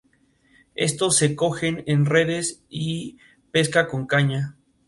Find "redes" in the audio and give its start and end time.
2.07-2.63